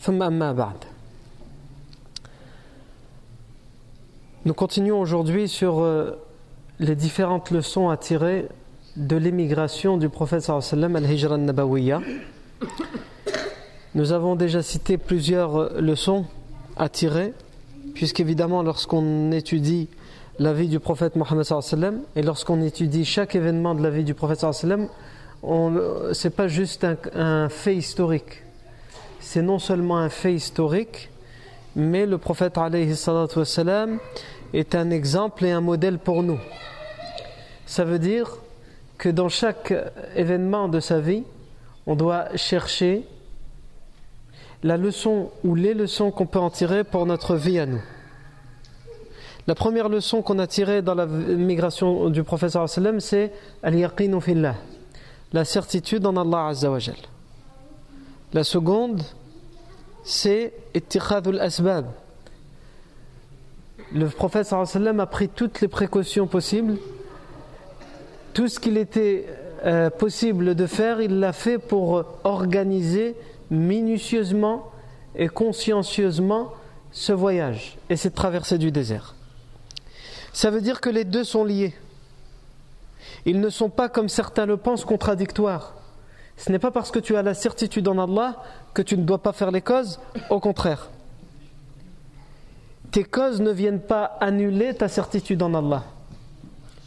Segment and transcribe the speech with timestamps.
[0.00, 0.76] ثم أما بعد
[4.46, 5.82] Nous continuons aujourd'hui sur
[6.78, 8.46] les différentes leçons à tirer
[8.96, 12.02] de l'émigration du prophète sallam al-Hijra al-Nabawiyya.
[13.94, 16.26] Nous avons déjà cité plusieurs leçons
[16.76, 17.32] à tirer,
[17.94, 19.88] puisqu'évidemment lorsqu'on étudie
[20.38, 24.14] la vie du prophète Mohammed sallam et lorsqu'on étudie chaque événement de la vie du
[24.14, 24.88] prophète sallam,
[25.42, 28.42] ce n'est pas juste un, un fait historique.
[29.19, 31.09] c'est non seulement un fait historique,
[31.75, 32.57] mais le prophète
[34.53, 36.39] est un exemple et un modèle pour nous.
[37.65, 38.37] Ça veut dire
[38.97, 39.73] que dans chaque
[40.15, 41.23] événement de sa vie,
[41.85, 43.03] on doit chercher
[44.63, 47.81] la leçon ou les leçons qu'on peut en tirer pour notre vie à nous.
[49.47, 53.31] La première leçon qu'on a tirée dans la migration du prophète sallam, c'est
[53.63, 54.55] al-yaqinu fillah,
[55.33, 56.53] la certitude en Allah
[58.31, 59.01] La seconde,
[60.03, 61.87] c'est ittikhadul asbab.
[63.91, 66.77] Le prophète sallam a pris toutes les précautions possibles.
[68.33, 69.25] Tout ce qu'il était
[69.65, 73.15] euh, possible de faire, il l'a fait pour organiser
[73.49, 74.71] minutieusement
[75.15, 76.53] et consciencieusement
[76.91, 79.15] ce voyage et cette traversée du désert.
[80.33, 81.73] Ça veut dire que les deux sont liés.
[83.25, 85.73] Ils ne sont pas, comme certains le pensent, contradictoires.
[86.39, 88.41] Ce n'est pas parce que tu as la certitude en Allah
[88.73, 90.89] que tu ne dois pas faire les causes, au contraire.
[92.91, 95.83] Tes causes ne viennent pas annuler ta certitude en Allah.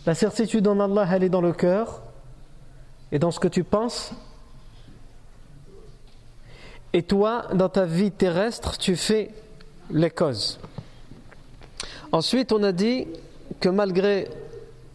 [0.07, 2.01] La certitude en Allah, elle est dans le cœur
[3.13, 4.13] et dans ce que tu penses.
[6.95, 9.31] Et toi, dans ta vie terrestre, tu fais
[9.91, 10.59] les causes.
[12.11, 13.07] Ensuite, on a dit
[13.61, 14.29] que malgré,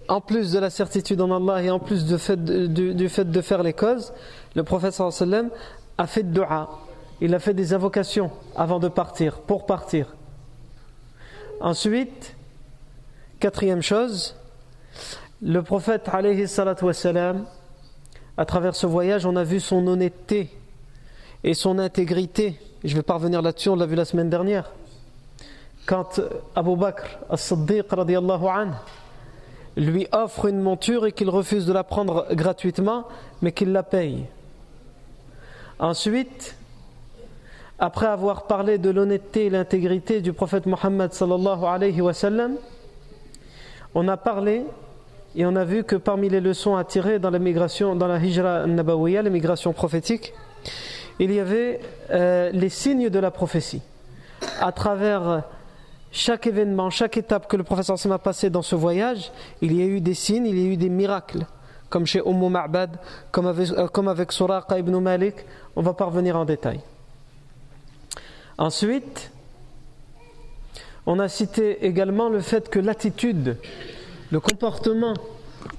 [0.07, 3.73] en plus de la certitude en Allah et en plus du fait de, faire les
[3.73, 4.13] causes,
[4.57, 5.51] le prophète sallam
[5.99, 6.67] a fait dua.
[7.21, 10.15] Il a fait des invocations avant de partir, pour partir.
[11.61, 12.35] Ensuite,
[13.39, 14.35] quatrième chose,
[15.43, 16.47] le prophète alayhi
[16.81, 17.45] wassalam,
[18.35, 20.49] à travers ce voyage, on a vu son honnêteté
[21.43, 22.59] et son intégrité.
[22.83, 24.71] Je vais pas revenir là-dessus, on l'a vu la semaine dernière.
[25.85, 26.19] Quand
[26.55, 27.85] Abu Bakr as-Siddiq
[29.75, 33.07] lui offre une monture et qu'il refuse de la prendre gratuitement,
[33.43, 34.25] mais qu'il la paye.
[35.79, 36.55] Ensuite,
[37.77, 42.13] après avoir parlé de l'honnêteté et l'intégrité du prophète Mohammed sallallahu alayhi wa
[43.93, 44.63] on a parlé
[45.35, 48.17] et on a vu que parmi les leçons à tirer dans la migration, dans la
[48.17, 50.33] hijra nabawiyya, la migration prophétique,
[51.19, 53.81] il y avait euh, les signes de la prophétie.
[54.59, 55.43] À travers
[56.11, 59.31] chaque événement, chaque étape que le professeur a passé dans ce voyage,
[59.61, 61.45] il y a eu des signes, il y a eu des miracles,
[61.89, 62.97] comme chez Umm Ma'bad,
[63.31, 64.31] comme avec, euh, comme avec
[64.77, 65.35] ibn Malik,
[65.75, 66.79] on va pas revenir en détail.
[68.57, 69.31] Ensuite,
[71.05, 73.57] on a cité également le fait que l'attitude,
[74.31, 75.13] le comportement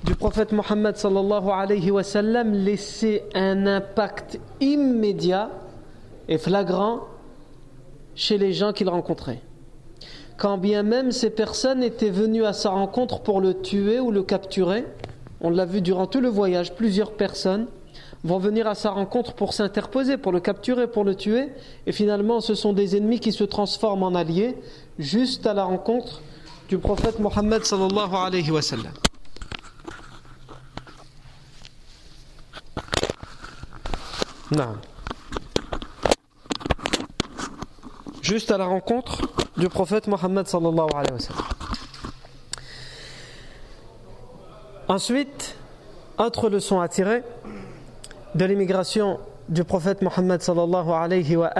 [0.05, 5.51] du prophète Mohammed sallallahu alayhi wa sallam laissait un impact immédiat
[6.29, 7.01] et flagrant
[8.15, 9.41] chez les gens qu'il rencontrait.
[10.37, 14.23] Quand bien même ces personnes étaient venues à sa rencontre pour le tuer ou le
[14.23, 14.85] capturer,
[15.40, 17.67] on l'a vu durant tout le voyage, plusieurs personnes
[18.25, 21.49] vont venir à sa rencontre pour s'interposer, pour le capturer, pour le tuer.
[21.87, 24.56] Et finalement, ce sont des ennemis qui se transforment en alliés
[24.99, 26.20] juste à la rencontre
[26.69, 28.11] du prophète Mohammed sallallahu.
[38.23, 39.23] Juste à la rencontre
[39.56, 41.48] du prophète Mohammed sallallahu alayhi wa.
[44.88, 45.55] Ensuite,
[46.17, 47.23] autre leçon à tirer
[48.35, 49.20] de l'immigration
[49.50, 51.52] du prophète Mohammed sallallahu alayhi wa,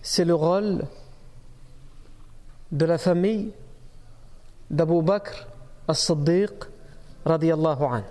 [0.00, 0.84] c'est le rôle
[2.70, 3.50] de la famille
[4.70, 5.48] d'Abu Bakr
[5.88, 6.52] as-Siddiq
[7.24, 8.04] radiyallahu anhu.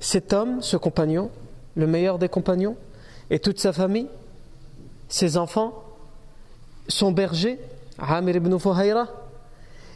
[0.00, 1.30] Cet homme, ce compagnon,
[1.74, 2.76] le meilleur des compagnons,
[3.28, 4.08] et toute sa famille,
[5.06, 5.74] ses enfants,
[6.88, 7.60] son berger,
[7.98, 9.06] Amir ibn Fuhayra,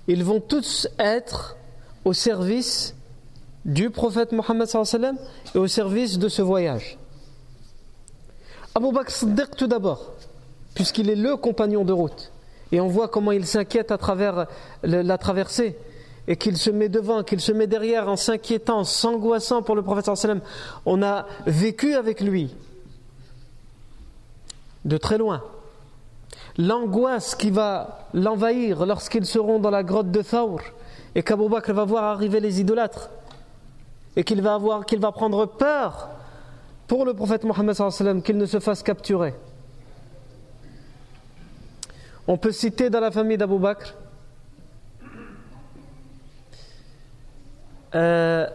[0.09, 1.57] ils vont tous être
[2.05, 2.95] au service
[3.65, 4.69] du prophète Mohammed
[5.55, 6.99] et au service de ce voyage.
[8.75, 10.13] Abu Bakr Siddiq tout d'abord,
[10.75, 12.31] puisqu'il est le compagnon de route.
[12.73, 14.47] Et on voit comment il s'inquiète à travers
[14.83, 15.77] la traversée
[16.29, 20.11] et qu'il se met devant, qu'il se met derrière en s'inquiétant, s'angoissant pour le prophète.
[20.85, 22.55] On a vécu avec lui
[24.85, 25.43] de très loin
[26.59, 30.61] l'angoisse qui va l'envahir lorsqu'ils seront dans la grotte de Thawr
[31.15, 33.11] et qu'Abou Bakr va voir arriver les idolâtres
[34.17, 36.09] et qu'il va, avoir, qu'il va prendre peur
[36.87, 39.35] pour le prophète Mohammed qu'il ne se fasse capturer.
[42.27, 43.95] On peut citer dans la famille d'Abou Bakr
[47.95, 48.47] euh,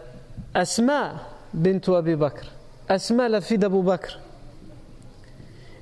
[0.54, 1.14] Asma
[1.54, 2.46] bintou Abi Bakr.
[2.88, 4.18] Asma, la fille d'Abou Bakr.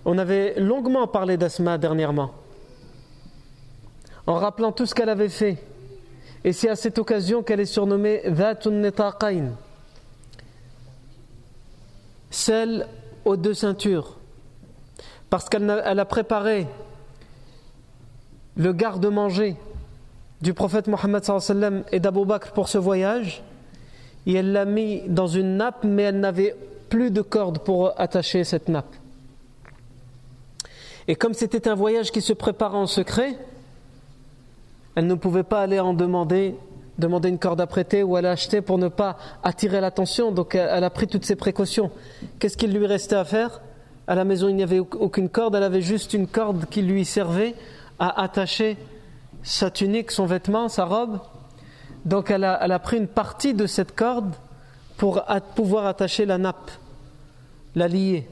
[0.05, 2.32] On avait longuement parlé d'Asma dernièrement,
[4.26, 5.58] en rappelant tout ce qu'elle avait fait.
[6.43, 9.50] Et c'est à cette occasion qu'elle est surnommée Dhatun Netaqain,
[12.31, 12.87] celle
[13.25, 14.17] aux deux ceintures,
[15.29, 16.67] parce qu'elle a préparé
[18.56, 19.56] le garde-manger
[20.41, 21.23] du prophète Mohammed
[21.93, 23.43] et d'Abou Bakr pour ce voyage,
[24.26, 26.56] et elle l'a mis dans une nappe, mais elle n'avait
[26.88, 28.94] plus de corde pour attacher cette nappe.
[31.08, 33.37] Et comme c'était un voyage qui se préparait en secret,
[34.94, 36.55] elle ne pouvait pas aller en demander,
[36.99, 40.32] demander une corde à prêter ou à l'acheter pour ne pas attirer l'attention.
[40.32, 41.91] Donc elle a pris toutes ses précautions.
[42.38, 43.61] Qu'est-ce qu'il lui restait à faire?
[44.06, 47.05] À la maison, il n'y avait aucune corde, elle avait juste une corde qui lui
[47.05, 47.55] servait
[47.99, 48.76] à attacher
[49.43, 51.20] sa tunique, son vêtement, sa robe.
[52.05, 54.35] Donc elle a, pris une partie de cette corde
[54.96, 55.23] pour
[55.55, 56.70] pouvoir attacher la nappe,
[57.75, 58.26] la lier.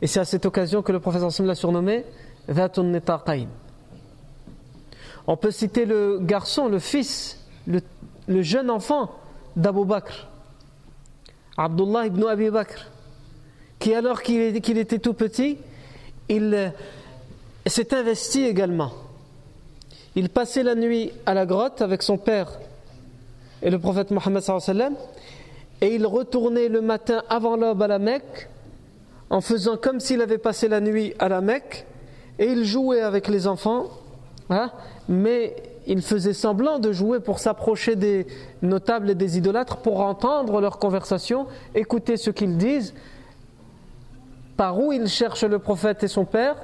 [0.00, 2.04] Et c'est à cette occasion que le professeur Sim l'a surnommé
[2.46, 3.00] Vatun.
[5.26, 9.10] On peut citer le garçon, le fils, le, jeune enfant
[9.56, 10.28] d'Abu Bakr,
[11.56, 12.86] Abdullah ibn Abi Bakr,
[13.78, 15.58] qui alors qu'il était tout petit,
[16.28, 16.68] il euh,
[17.66, 18.92] s'est investi également.
[20.14, 22.58] Il passait la nuit à la grotte avec son père
[23.62, 24.42] et le prophète Mohammed
[25.80, 28.48] et il retournait le matin avant l'aube à la Mecque
[29.30, 31.86] en faisant comme s'il avait passé la nuit à la Mecque
[32.38, 33.86] et il jouait avec les enfants,
[34.50, 34.70] hein,
[35.08, 38.26] mais il faisait semblant de jouer pour s'approcher des
[38.62, 42.94] notables et des idolâtres pour entendre leur conversation, écouter ce qu'ils disent,
[44.56, 46.56] par où ils cherchent le prophète et son père,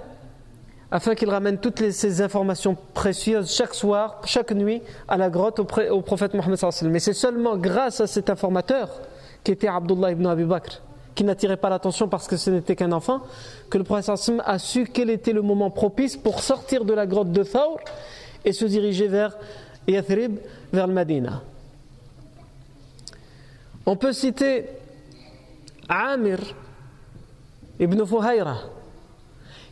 [0.90, 5.66] afin qu'il ramène toutes ces informations précieuses chaque soir, chaque nuit, à la grotte au,
[5.90, 6.59] au prophète Mohammed.
[6.85, 8.90] Mais c'est seulement grâce à cet informateur,
[9.42, 10.83] qui était Abdullah ibn Abi Bakr,
[11.14, 13.23] qui n'attirait pas l'attention parce que ce n'était qu'un enfant,
[13.71, 14.12] que le prophète
[14.44, 17.78] a su quel était le moment propice pour sortir de la grotte de Thawr
[18.44, 19.37] et se diriger vers
[19.87, 20.38] Yathrib,
[20.73, 21.42] vers le Medina.
[23.87, 24.66] On peut citer
[25.88, 26.38] Amir
[27.78, 28.56] ibn Fuhayra,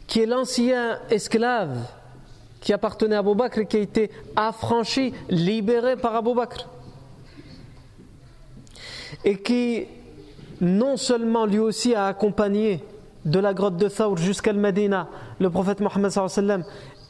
[0.07, 1.79] qui est l'ancien esclave
[2.61, 6.69] qui appartenait à Abu Bakr et qui a été affranchi, libéré par Abu Bakr.
[9.25, 9.87] Et qui
[10.63, 12.83] non seulement lui aussi a accompagné
[13.25, 15.09] de la grotte de Thawr jusqu'à Medina
[15.41, 16.13] le prophète Mohammed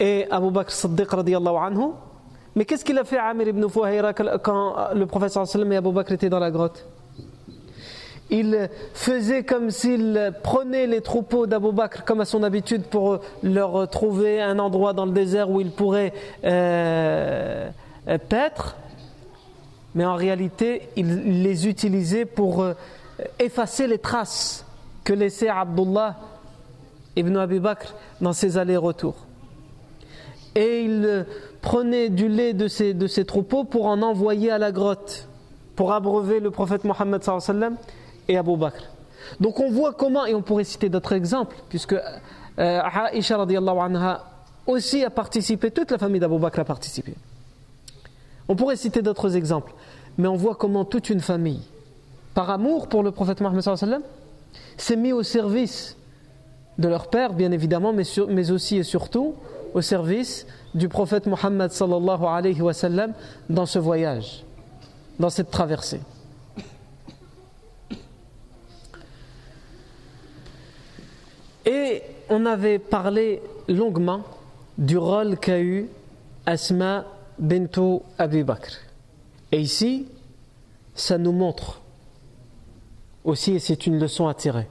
[0.00, 1.92] et Abu Bakr Siddiq anhu,
[2.56, 6.30] mais qu'est-ce qu'il a fait Amir ibn Fuhayra quand le prophète et Abu Bakr étaient
[6.30, 6.87] dans la grotte?
[8.30, 13.88] Il faisait comme s'il prenait les troupeaux d'Abu Bakr comme à son habitude pour leur
[13.90, 17.68] trouver un endroit dans le désert où ils pourraient euh,
[18.30, 18.76] paître,
[19.94, 22.73] mais en réalité il les utilisait pour euh,
[23.38, 24.64] effacer les traces
[25.04, 26.16] que laissait Abdullah
[27.16, 29.16] ibn Abi Bakr dans ses allers-retours.
[30.54, 31.26] Et il
[31.60, 35.28] prenait du lait de ses, de ses troupeaux pour en envoyer à la grotte
[35.76, 37.22] pour abreuver le prophète Mohammed
[38.28, 38.84] et Abu Bakr.
[39.40, 42.80] Donc on voit comment, et on pourrait citer d'autres exemples, puisque euh,
[43.12, 44.24] Aisha anha
[44.66, 47.14] aussi a participé, toute la famille d'Abu Bakr a participé.
[48.48, 49.72] On pourrait citer d'autres exemples,
[50.18, 51.62] mais on voit comment toute une famille,
[52.34, 53.62] par amour pour le prophète Mohammed
[54.76, 55.96] s'est mis au service
[56.78, 59.34] de leur père, bien évidemment, mais, mais aussi et surtout
[59.74, 63.12] au service du prophète Mohammed sallallahu alayhi wa sallam
[63.48, 64.44] dans ce voyage,
[65.18, 66.00] dans cette traversée.
[71.64, 74.22] Et on avait parlé longuement
[74.78, 75.88] du rôle qu'a eu
[76.44, 77.04] Asma
[77.38, 78.72] bintu Abi Bakr.
[79.52, 80.08] Et ici,
[80.94, 81.81] ça nous montre
[83.24, 84.66] aussi, et c'est une leçon à tirer,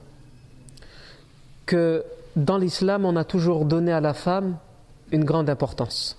[1.66, 2.04] que
[2.36, 4.56] dans l'islam, on a toujours donné à la femme
[5.10, 6.16] une grande importance.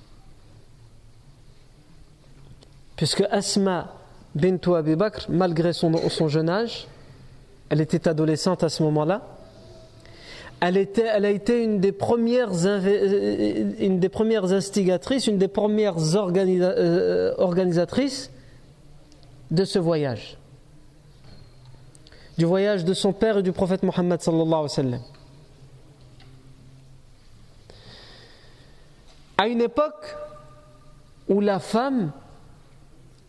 [2.95, 3.95] Puisque Asma
[4.35, 6.87] bintu Abi Bakr, malgré son, jeune âge,
[7.69, 9.21] elle était adolescente à ce moment-là,
[10.61, 18.31] elle, a été une des, premières, une des premières instigatrices, une des premières euh, organisatrices
[19.51, 20.37] de ce voyage.
[22.37, 25.01] Du voyage de son père et du prophète Mohammed sallallahu alayhi.
[29.37, 30.15] À une époque
[31.29, 32.11] où la femme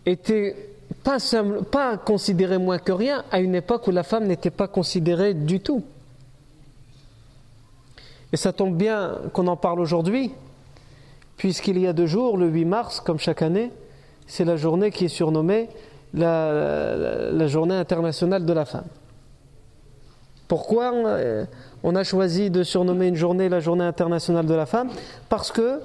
[0.06, 0.56] était
[1.02, 5.60] pas considérée moins que rien, à une époque où la femme n'était pas considérée du
[5.60, 5.84] tout.
[8.32, 10.32] Et ça tombe bien qu'on en parle aujourd'hui,
[11.36, 13.70] puisqu'il y a deux jours, le 8 mars, comme chaque année,
[14.26, 15.68] c'est la journée qui est surnommée
[16.14, 18.86] la, journée internationale de la femme.
[20.48, 21.44] Pourquoi euh,
[21.82, 24.90] on a choisi de surnommer une journée la journée internationale de la femme?
[25.28, 25.80] Parce que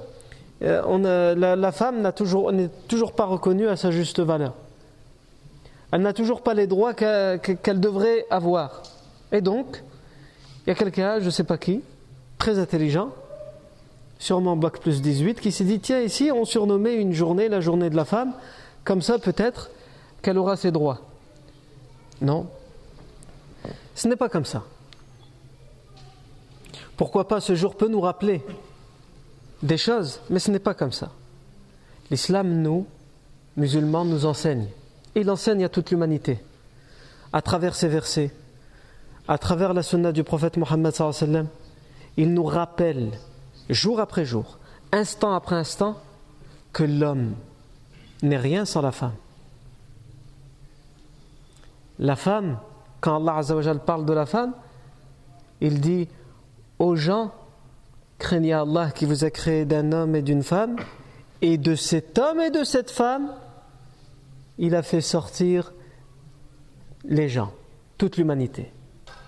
[0.61, 2.51] euh, la, femme n'est toujours,
[2.87, 4.53] toujours pas reconnue à sa juste valeur.
[5.91, 8.83] Elle n'a toujours pas les droits qu'elle devrait avoir.
[9.31, 9.83] Et donc,
[10.65, 11.81] il y a quelqu'un, je ne sais pas qui,
[12.37, 13.09] très intelligent,
[14.19, 17.89] sûrement Bac plus 18, qui s'est dit tiens, ici on surnommait une journée la journée
[17.89, 18.33] de la femme,
[18.83, 19.71] comme ça peut-être
[20.21, 20.99] qu'elle aura ses droits?
[22.21, 22.47] Non,
[23.95, 24.63] ce n'est pas comme ça.
[26.97, 28.43] Pourquoi pas ce jour peut nous rappeler
[29.63, 31.11] des choses, mais ce n'est pas comme ça.
[32.11, 32.87] L'islam, nous,
[33.57, 34.67] musulmans, nous enseigne.
[35.15, 36.39] il enseigne à toute l'humanité,
[37.33, 38.33] à travers ces versets,
[39.27, 41.47] à travers la sunna du prophète Mohammed sallallahu
[42.17, 43.11] il nous rappelle
[43.69, 44.59] jour après jour,
[44.91, 45.97] instant après instant,
[46.73, 47.33] que l'homme
[48.21, 49.13] n'est rien sans la femme.
[51.99, 52.57] La femme,
[53.01, 53.41] quand Allah
[53.85, 54.53] parle de la femme,
[55.61, 56.07] il dit
[56.79, 57.31] aux gens,
[58.17, 60.77] craignez Allah qui vous a créé d'un homme et d'une femme,
[61.41, 63.33] et de cet homme et de cette femme,
[64.57, 65.73] il a fait sortir
[67.05, 67.51] les gens,
[67.97, 68.71] toute l'humanité.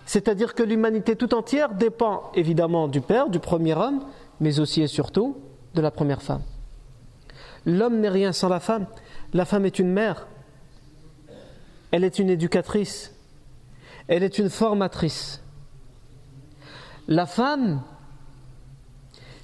[0.06, 4.01] C'est-à-dire que l'humanité tout entière dépend évidemment du Père, du premier homme,
[4.40, 5.38] mais aussi et surtout
[5.74, 6.42] de la première femme.
[7.66, 8.88] L'homme n'est rien sans la femme.
[9.34, 10.28] La femme est une mère.
[11.91, 13.13] Elle est une éducatrice.
[14.07, 15.41] Elle est une formatrice.
[17.07, 17.81] La femme,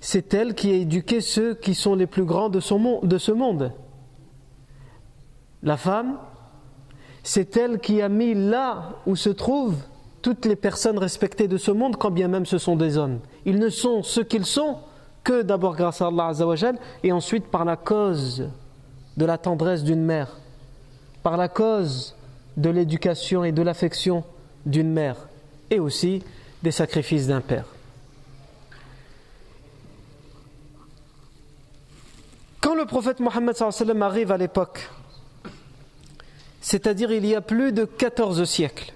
[0.01, 3.71] c'est elle qui a éduqué ceux qui sont les plus grands de, ce monde.
[5.63, 6.17] La femme,
[7.23, 9.75] c'est elle qui a mis là où se trouve
[10.21, 13.19] toutes les personnes respectées de ce monde, quand bien même ce sont des hommes.
[13.45, 14.79] Ils ne sont ce qu'ils sont
[15.23, 18.49] que d'abord grâce à Allah Azzawajal et ensuite par la cause
[19.17, 20.39] de la tendresse d'une mère,
[21.23, 22.16] par la cause
[22.57, 24.23] de l'éducation et de l'affection
[24.65, 25.15] d'une mère
[25.69, 26.23] et aussi
[26.63, 27.65] des sacrifices d'un père.
[32.59, 33.55] Quand le prophète Mohammed
[34.01, 34.89] arrive à l'époque,
[36.59, 38.93] c'est-à-dire il y a plus de 14 siècles,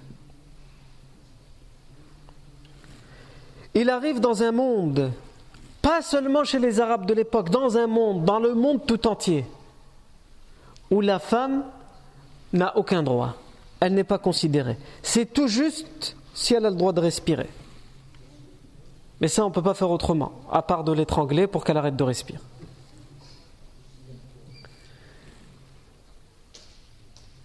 [3.73, 5.11] Il arrive dans un monde,
[5.81, 9.45] pas seulement chez les Arabes de l'époque, dans un monde, dans le monde tout entier,
[10.89, 11.63] où la femme
[12.51, 13.35] n'a aucun droit.
[13.81, 14.77] Elle n'est pas considérée.
[15.03, 17.49] C'est tout juste si elle a le droit de respirer.
[19.19, 21.95] Mais ça, on ne peut pas faire autrement, à part de l'étrangler pour qu'elle arrête
[21.95, 22.39] de respirer.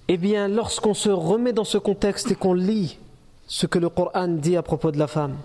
[0.09, 2.99] Eh bien, lorsqu'on se remet dans ce contexte et qu'on lit
[3.49, 5.37] ce que le Coran dit à propos de la femme,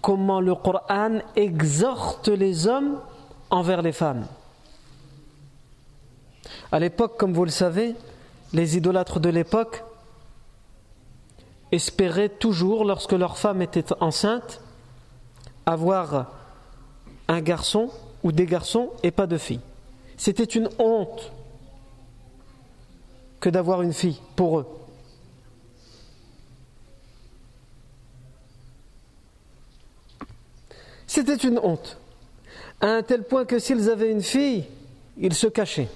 [0.00, 2.98] comment le Coran exhorte les hommes
[3.50, 4.26] envers les femmes.
[6.70, 7.94] À l'époque, comme vous le savez,
[8.52, 9.84] les idolâtres de l'époque
[11.70, 14.60] espéraient toujours, lorsque leur femme était enceinte,
[15.64, 16.32] avoir
[17.28, 17.90] un garçon
[18.22, 19.60] ou des garçons et pas de filles.
[20.16, 21.32] C'était une honte
[23.40, 24.66] que d'avoir une fille pour eux.
[31.06, 31.98] C'était une honte,
[32.80, 34.64] à un tel point que s'ils avaient une fille,
[35.18, 35.88] ils se cachaient.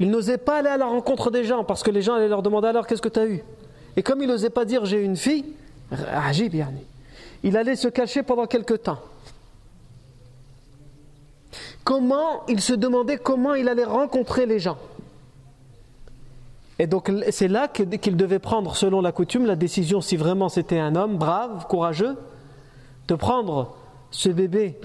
[0.00, 2.42] Ils n'osaient pas aller à la rencontre des gens parce que les gens allaient leur
[2.42, 3.42] demander alors qu'est-ce que tu as eu?
[3.96, 5.44] Et comme il n'osait pas dire j'ai une fille,
[7.42, 9.00] il allait se cacher pendant quelque temps.
[11.82, 14.78] Comment il se demandait comment il allait rencontrer les gens.
[16.78, 20.78] Et donc c'est là qu'il devait prendre, selon la coutume, la décision, si vraiment c'était
[20.78, 22.16] un homme brave, courageux,
[23.08, 23.74] de prendre
[24.12, 24.78] ce bébé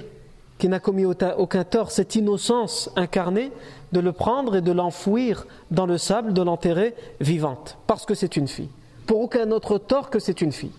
[0.58, 3.52] qui n'a commis aucun tort, cette innocence incarnée,
[3.94, 8.36] de le prendre et de l'enfouir dans le sable, de l'enterrer vivante, parce que c'est
[8.36, 8.70] une fille.
[9.06, 10.72] Pour aucun autre tort que c'est une fille.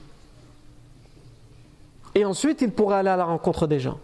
[2.14, 3.98] Et ensuite, il pourrait aller à la rencontre des gens.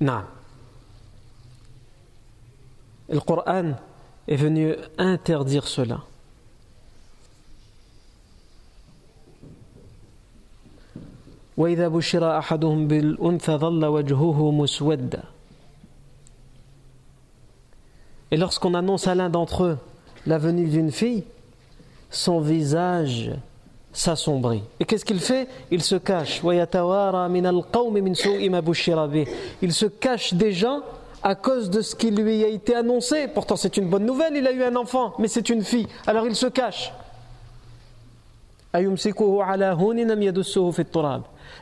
[0.00, 0.22] Non.
[3.08, 3.74] Le Coran
[4.26, 6.00] est venu interdire cela.
[18.30, 19.78] Et lorsqu'on annonce à l'un d'entre eux
[20.26, 21.24] la venue d'une fille,
[22.10, 23.32] son visage
[23.92, 24.62] s'assombrit.
[24.80, 25.48] Et qu'est-ce qu'il fait?
[25.70, 26.40] Il se cache.
[29.62, 30.80] Il se cache des gens
[31.22, 33.28] à cause de ce qui lui a été annoncé.
[33.28, 35.86] Pourtant c'est une bonne nouvelle, il a eu un enfant, mais c'est une fille.
[36.06, 36.92] Alors il se cache.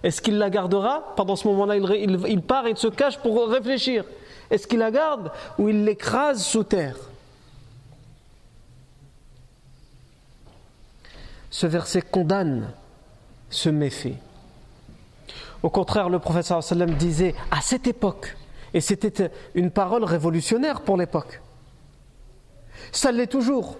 [0.02, 1.14] Est-ce qu'il la gardera?
[1.16, 4.04] Pendant ce moment-là, il, part et il se cache pour réfléchir.
[4.50, 6.96] Est-ce qu'il la garde ou il l'écrase sous terre?
[11.50, 12.70] Ce verset condamne
[13.48, 14.16] ce méfait.
[15.62, 18.36] Au contraire, le professeur sallam disait à cette époque,
[18.72, 21.42] et c'était une parole révolutionnaire pour l'époque.
[22.92, 23.76] Ça l'est toujours,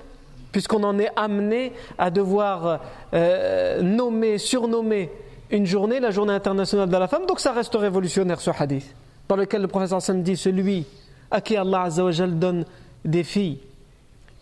[0.53, 2.81] puisqu'on en est amené à devoir
[3.15, 5.11] euh, nommer, surnommer
[5.51, 8.95] une journée, la journée internationale de la femme, donc ça reste révolutionnaire ce hadith,
[9.29, 10.87] dans lequel le professeur Sam dit celui
[11.31, 11.89] à qui Allah
[12.29, 12.65] donne
[13.05, 13.59] des filles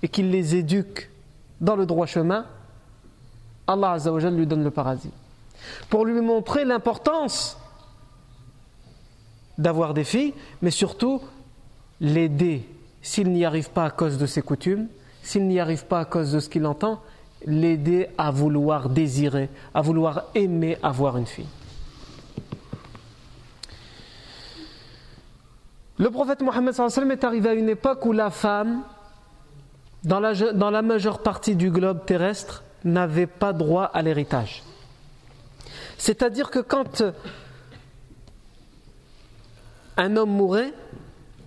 [0.03, 1.11] et qu'il les éduque
[1.61, 2.47] dans le droit chemin,
[3.67, 3.97] Allah
[4.31, 5.11] lui donne le paradis.
[5.91, 7.59] Pour lui montrer l'importance
[9.57, 11.21] d'avoir des filles, mais surtout
[12.01, 12.67] l'aider
[13.03, 14.89] s'il n'y arrive pas à cause de ses coutumes,
[15.29, 17.03] s'il n'y arrive pas à cause de ce qu'il entend,
[17.45, 21.47] l'aider à vouloir désirer, à vouloir aimer avoir une fille.
[25.99, 26.75] Le prophète Mohammed
[27.11, 28.85] est arrivé à une époque où la femme,
[30.03, 34.63] dans la, dans la majeure partie du globe terrestre, n'avait pas droit à l'héritage.
[35.99, 37.03] C'est-à-dire que quand
[39.99, 40.73] un homme mourait,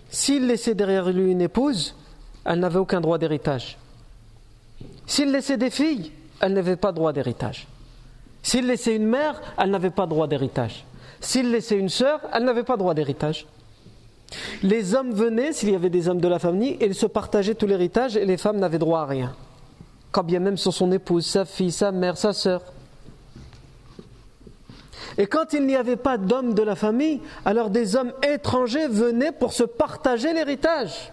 [0.08, 1.96] s'il laissait derrière lui une épouse,
[2.44, 3.78] elle n'avait aucun droit d'héritage.
[5.06, 7.66] S'il laissait des filles, elle n'avait pas droit d'héritage.
[8.42, 10.84] S'il laissait une mère, elle n'avait pas droit d'héritage.
[11.20, 13.46] S'il laissait une sœur, elle n'avait pas droit d'héritage.
[14.62, 17.54] Les hommes venaient, s'il y avait des hommes de la famille, et ils se partageaient
[17.54, 19.34] tout l'héritage et les femmes n'avaient droit à rien.
[20.10, 22.62] Quand bien même sur son épouse, sa fille, sa mère, sa sœur.
[25.18, 29.32] Et quand il n'y avait pas d'hommes de la famille, alors des hommes étrangers venaient
[29.32, 31.12] pour se partager l'héritage.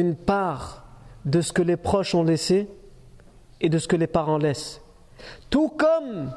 [0.00, 0.84] une part
[1.24, 2.68] de ce que les proches ont laissé
[3.60, 4.80] et de ce que les parents laissent.
[5.50, 6.30] Tout comme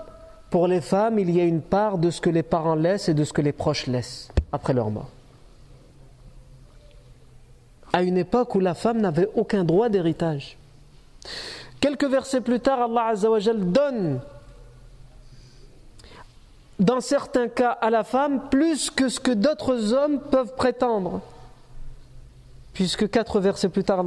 [0.49, 3.13] pour les femmes, il y a une part de ce que les parents laissent et
[3.13, 5.09] de ce que les proches laissent après leur mort.
[7.93, 10.57] À une époque où la femme n'avait aucun droit d'héritage.
[11.79, 14.21] Quelques versets plus tard, Allah Azzawajal donne
[16.79, 21.21] dans certains cas à la femme plus que ce que d'autres hommes peuvent prétendre.
[22.73, 24.03] Puisque quatre versets plus tard,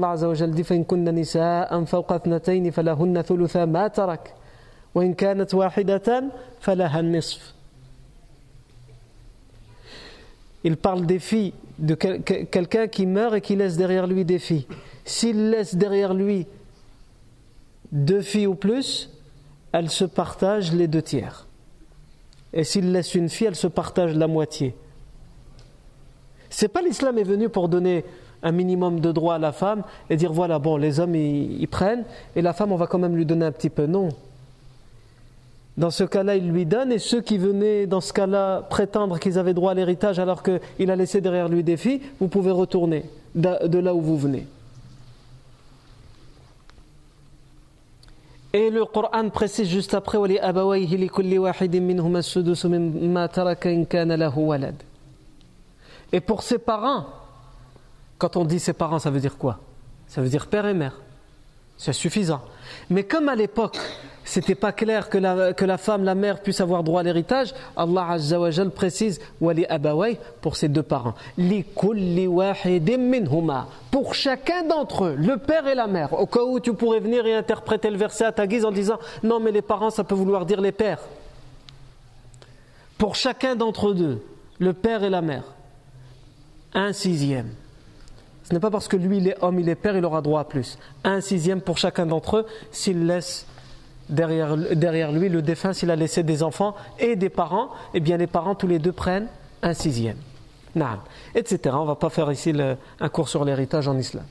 [10.65, 14.67] Il parle des filles, de quelqu'un qui meurt et qui laisse derrière lui des filles.
[15.05, 16.47] S'il laisse derrière lui
[17.91, 19.11] deux filles ou plus,
[19.73, 21.47] elles se partagent les deux tiers.
[22.53, 24.75] Et s'il laisse une fille, elle se partage la moitié.
[26.51, 28.05] C'est pas l'islam est venu pour donner
[28.43, 32.05] un minimum de droit à la femme et dire voilà, bon, les hommes ils, prennent
[32.37, 33.87] et la femme on va quand même lui donner un petit peu.
[33.87, 34.09] Non.
[35.79, 39.39] Dans ce cas-là, il lui donne et ceux qui venaient dans ce cas-là prétendre qu'ils
[39.39, 43.05] avaient droit à l'héritage alors qu'il a laissé derrière lui des filles, vous pouvez retourner
[43.35, 44.47] de là où vous venez.
[48.53, 50.19] Et le Coran précise juste après
[56.13, 57.07] Et pour ses parents,
[58.23, 59.59] quand on dit ses parents, ça veut dire quoi?
[60.07, 61.01] Ça veut dire père et mère.
[61.77, 62.41] C'est suffisant.
[62.89, 63.77] Mais comme à l'époque,
[64.23, 68.39] c'était pas clair que la, femme, la mère, puisse avoir droit à l'héritage, Allah Azza
[68.39, 71.15] wa précise wali abaway pour ses deux parents.
[73.91, 76.13] Pour chacun d'entre eux, le père et la mère.
[76.13, 79.01] Au cas où tu pourrais venir et interpréter le verset à ta guise en disant
[79.25, 81.01] non, mais les parents, ça peut vouloir dire les pères.
[82.99, 84.25] Pour chacun d'entre eux,
[84.61, 85.43] le père et la mère,
[86.73, 87.49] un sixième.
[88.45, 90.41] Ce n'est pas parce que lui il est homme, il est père, il aura droit
[90.41, 90.79] à plus.
[91.05, 93.47] Un sixième pour chacun d'entre eux s'il laisse
[94.09, 98.27] derrière, lui le défunt, s'il a laissé des enfants et des parents, eh bien les
[98.27, 99.29] parents tous les deux prennent
[99.63, 100.19] un sixième.
[100.75, 101.01] Naam.
[101.35, 101.61] Etc.
[101.75, 102.53] On ne va pas faire ici
[103.01, 104.25] un cours sur l'héritage en islam.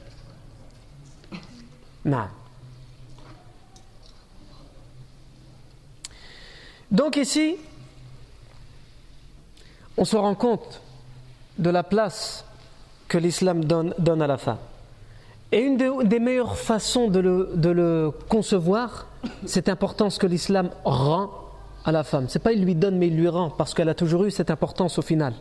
[2.03, 2.29] Naam.
[6.89, 7.55] Donc ici,
[9.97, 10.81] on se rend compte
[11.57, 12.43] de la place
[13.11, 14.59] que l'islam donne, donne, à la femme.
[15.51, 19.07] Et une des meilleures façons de le, de le concevoir,
[19.45, 21.29] cette importance que l'islam rend
[21.83, 22.29] à la femme.
[22.29, 24.49] C'est pas il lui donne, mais il lui rend, parce qu'elle a toujours eu cette
[24.49, 25.33] importance au final.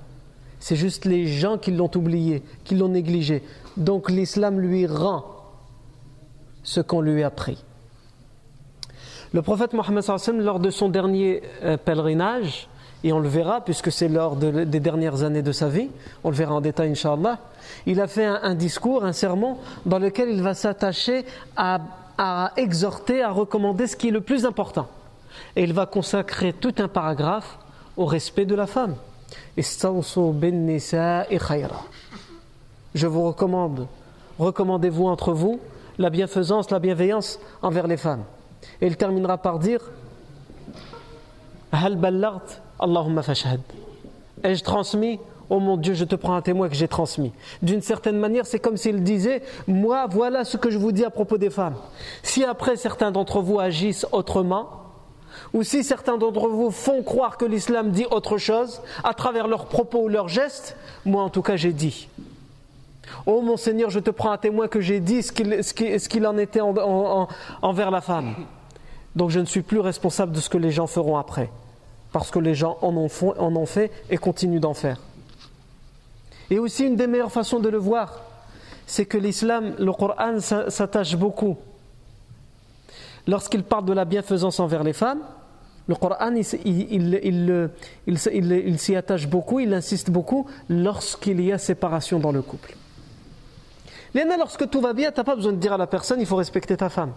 [0.59, 3.45] C'est juste les gens qui l'ont oublié, qui l'ont négligé.
[3.77, 5.25] Donc l'islam lui rend
[6.65, 7.63] ce qu'on lui a pris.
[9.33, 10.03] Le prophète Mohammed
[10.41, 12.69] lors de son dernier euh, pèlerinage,
[13.03, 15.89] et on le verra puisque c'est lors des dernières années de sa vie,
[16.23, 17.39] on le verra en détail Inch'Allah,
[17.87, 21.25] il a fait un, discours, un sermon dans lequel il va s'attacher
[21.57, 21.81] à,
[22.57, 24.89] exhorter, à recommander ce qui est le plus important.
[25.57, 27.59] Et il va consacrer tout un paragraphe
[27.97, 28.97] au respect de la femme.
[32.95, 33.87] Je vous recommande,
[34.39, 35.61] recommandez-vous entre vous
[35.99, 38.25] la bienfaisance, la bienveillance envers les femmes.
[38.81, 39.81] Et il terminera par dire
[42.81, 43.61] Allahumma fashhad.
[44.43, 45.21] Ai-je transmis?
[45.51, 47.33] Oh mon Dieu, je te prends un témoin que j'ai transmis.
[47.61, 51.11] D'une certaine manière, c'est comme s'il disait Moi, voilà ce que je vous dis à
[51.11, 51.75] propos des femmes.
[52.23, 54.71] Si après certains d'entre vous agissent autrement,
[55.53, 59.67] ou si certains d'entre vous font croire que l'islam dit autre chose, à travers leurs
[59.67, 62.09] propos ou leurs gestes, moi en tout cas j'ai dit.
[63.27, 65.33] Oh mon Seigneur, je te prends un témoin que j'ai dit ce
[66.09, 68.35] qu'il en était envers la femme.
[69.17, 71.51] Donc je ne suis plus responsable de ce que les gens feront après
[72.13, 75.01] parce que les gens en ont, en ont fait et continuent d'en faire.
[76.51, 78.23] Et aussi une des meilleures façons de le voir,
[78.87, 81.57] c'est que l'islam, le Coran s'attache beaucoup.
[83.29, 85.21] Lorsqu'il parle de la bienfaisance envers les femmes,
[85.87, 87.21] le Coran, il,
[88.07, 92.75] il s'y attache beaucoup, il insiste beaucoup lorsqu'il y a séparation dans le couple.
[94.15, 96.27] Léna, lorsque tout va bien, tu n'as pas besoin de dire à la personne, il
[96.27, 97.13] faut respecter ta femme.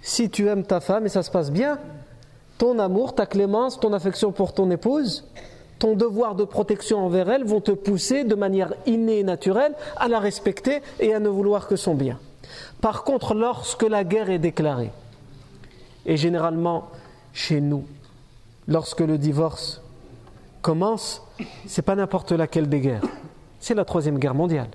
[0.00, 1.78] Si tu aimes ta femme et ça se passe bien,
[2.58, 5.24] ton amour, ta clémence, ton affection pour ton épouse,
[5.78, 10.08] ton devoir de protection envers elle vont te pousser de manière innée et naturelle à
[10.08, 12.18] la respecter et à ne vouloir que son bien.
[12.80, 14.90] Par contre, lorsque la guerre est déclarée,
[16.04, 16.88] et généralement
[17.32, 17.84] chez nous,
[18.66, 19.82] lorsque le divorce
[20.62, 21.22] commence,
[21.66, 23.04] c'est pas n'importe laquelle des guerres.
[23.60, 24.68] C'est la troisième guerre mondiale.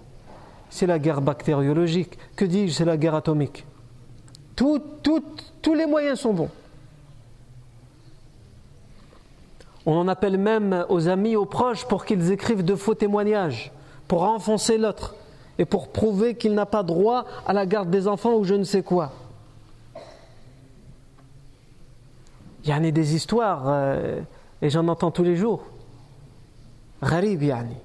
[0.70, 2.18] C'est la guerre bactériologique.
[2.36, 2.74] Que dis-je?
[2.74, 3.66] C'est la guerre atomique.
[4.56, 6.50] tous les moyens sont bons.
[9.86, 13.72] On en appelle même aux amis, aux proches pour qu'ils écrivent de faux témoignages,
[14.08, 15.16] pour enfoncer l'autre
[15.58, 18.64] et pour prouver qu'il n'a pas droit à la garde des enfants ou je ne
[18.64, 19.12] sais quoi.
[22.64, 24.22] Il y en a des histoires, euh,
[24.62, 25.64] et j'en entends tous les jours.
[27.02, 27.76] Gharib yani.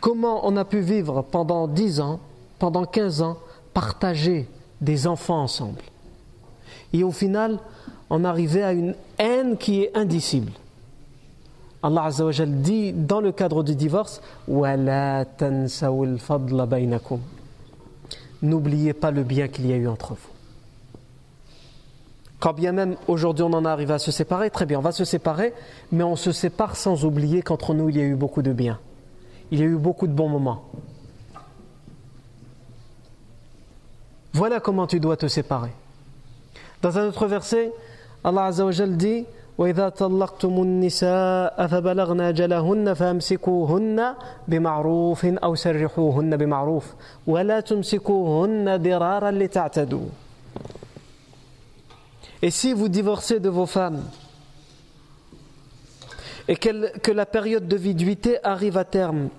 [0.00, 2.20] Comment on a pu vivre pendant 10 ans,
[2.58, 3.38] pendant 15 ans,
[3.72, 4.48] partager
[4.80, 5.80] des enfants ensemble?
[6.92, 7.58] Et au final,
[8.10, 10.52] on arrivait à une haine qui est indicible.
[11.82, 14.20] Allah Azzawajal dit dans le cadre du divorce
[18.42, 20.28] N'oubliez pas le bien qu'il y a eu entre vous.
[22.38, 25.04] Quand bien même aujourd'hui on en arrive à se séparer, très bien, on va se
[25.04, 25.52] séparer,
[25.92, 28.78] mais on se sépare sans oublier qu'entre nous il y a eu beaucoup de bien.
[29.50, 30.64] Il y a eu beaucoup de bons moments.
[34.32, 35.72] Voilà comment tu dois te séparer.
[36.82, 37.72] Dans un autre verset,
[38.22, 39.26] Allah Azzawajal dit
[39.59, 44.13] وإذا طلقتم النساء فبلغن أجلهن فامسكوهن
[44.47, 46.93] بمعروف أو سرحوهن بمعروف
[47.27, 50.07] ولا تمسكوهن ضرارا لتعتدوا
[52.41, 54.03] Et si vous divorcez de vos femmes
[56.47, 59.29] et que la période de viduité arrive à terme,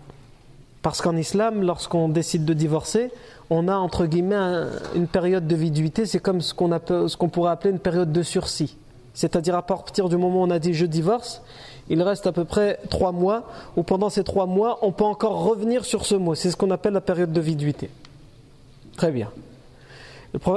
[0.83, 3.13] parce qu'en islam, lorsqu'on décide de divorcer,
[3.51, 6.71] on a entre guillemets une période de viduité, c'est comme ce qu'on,
[7.09, 8.77] ce qu'on pourrait appeler une période de sursis.
[9.14, 11.42] C'est-à-dire à partir du moment où on a dit je divorce,
[11.90, 13.44] il reste à peu près trois mois,
[13.76, 16.36] où pendant ces trois mois, on peut encore revenir sur ce mot.
[16.36, 17.90] C'est ce qu'on appelle la période de viduité.
[18.96, 19.30] Très bien.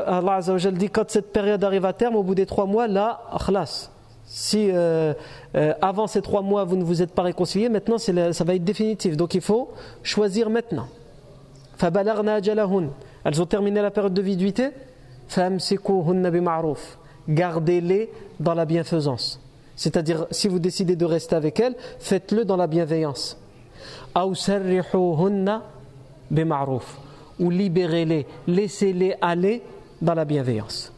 [0.06, 3.22] Allah Azzawajal dit quand cette période arrive à terme, au bout des trois mois, là,
[3.44, 3.90] khlas.
[4.26, 5.12] Si euh,
[5.54, 8.64] euh, avant ces trois mois vous ne vous êtes pas réconciliés, maintenant ça va être
[8.64, 9.16] définitif.
[9.16, 9.70] Donc il faut
[10.02, 10.86] choisir maintenant.
[13.24, 14.70] Elles ont terminé la période de viduité.
[17.28, 19.40] Gardez-les dans la bienfaisance.
[19.76, 23.36] C'est-à-dire, si vous décidez de rester avec elles, faites-le dans la bienveillance.
[27.40, 29.62] Ou libérez-les, laissez-les aller
[30.00, 30.92] dans la bienveillance.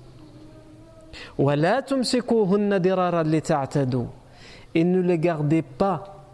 [4.75, 6.25] Et ne les gardez pas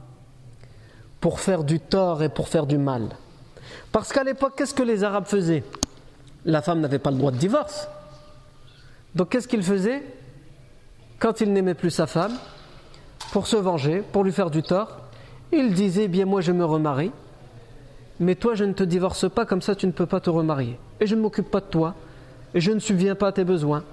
[1.20, 3.10] pour faire du tort et pour faire du mal.
[3.92, 5.62] Parce qu'à l'époque, qu'est-ce que les Arabes faisaient?
[6.44, 7.86] La femme n'avait pas le droit de divorce.
[9.14, 10.02] Donc qu'est-ce qu'ils faisaient?
[11.22, 12.32] Quand ils n'aimaient plus sa femme,
[13.30, 15.02] pour se venger, pour lui faire du tort,
[15.52, 17.12] ils disaient, bien moi je me remarie,
[18.18, 20.80] mais toi je ne te divorce pas, comme ça tu ne peux pas te remarier.
[20.98, 21.94] Et je ne m'occupe pas de toi,
[22.54, 23.84] et je ne subviens pas à tes besoins,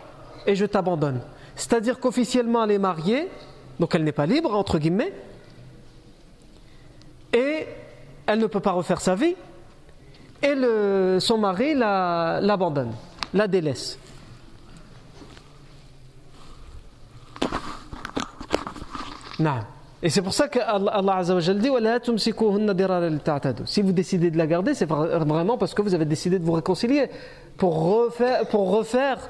[0.48, 1.22] et je t'abandonne.
[1.56, 3.28] C'est-à-dire qu'officiellement elle est mariée,
[3.80, 5.14] donc elle n'est pas libre, entre guillemets,
[7.32, 7.68] et
[8.26, 9.36] elle ne peut pas refaire sa vie,
[10.42, 10.56] et
[11.20, 12.94] son mari l'abandonne,
[13.36, 14.00] la, délaisse.
[19.40, 19.60] Non.
[20.02, 21.36] Et c'est pour ça que Allah dit
[23.66, 26.54] Si vous décidez de la garder, c'est vraiment parce que vous avez décidé de vous
[26.54, 27.10] réconcilier
[27.58, 29.30] pour refaire, pour refaire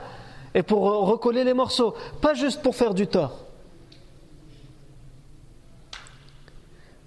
[0.54, 3.46] et pour recoller les morceaux, pas juste pour faire du tort.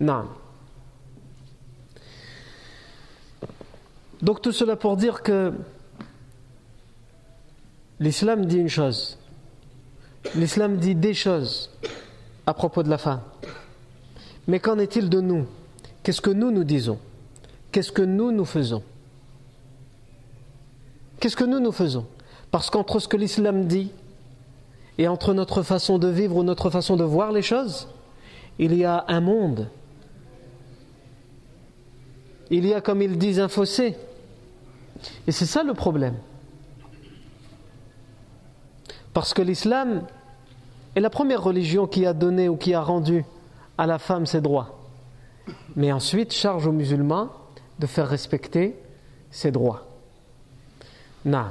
[0.00, 0.24] Non.
[4.20, 5.52] Donc tout cela pour dire que
[8.00, 9.18] l'islam dit une chose.
[10.34, 11.70] L'islam dit des choses
[12.46, 13.20] à propos de la femme.
[14.46, 15.46] Mais qu'en est-il de nous?
[16.02, 16.98] Qu'est-ce que nous nous disons?
[17.70, 18.82] Qu'est-ce que nous nous faisons?
[21.20, 22.06] Qu'est-ce que nous nous faisons?
[22.50, 23.90] Parce qu'entre ce que l'islam dit
[24.98, 27.88] et entre notre façon de vivre ou notre façon de voir les choses,
[28.58, 29.68] il y a un monde.
[32.50, 33.96] Il y a, comme ils disent, un fossé.
[35.26, 36.16] Et c'est ça le problème.
[39.14, 40.02] Parce que l'islam
[40.94, 43.24] est la première religion qui a donné ou qui a rendu
[43.78, 44.78] à la femme ses droits.
[45.76, 47.28] Mais ensuite, charge aux musulmans
[47.78, 48.76] de faire respecter
[49.30, 49.86] ses droits.
[51.24, 51.46] Non.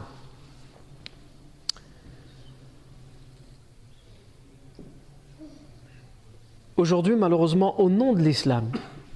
[6.77, 8.71] Aujourd'hui, malheureusement, au nom de l'islam,